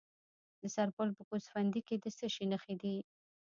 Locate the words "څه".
2.17-2.25